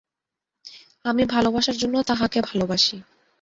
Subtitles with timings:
[1.05, 2.95] আমি ভালবাসার জন্য তাঁহাকে ভালবাসি।